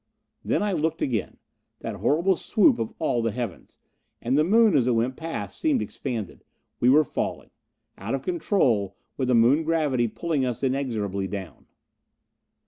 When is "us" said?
10.43-10.63